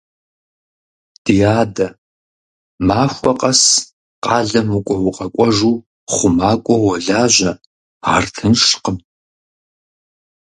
[1.23, 1.87] Ди адэ,
[2.87, 3.61] махуэ къэс
[4.23, 5.75] къалэм укӀуэ-укъэкӀуэжу
[6.13, 7.51] хъумакӀуэу уолажьэ,
[8.13, 8.97] ар тыншкъым.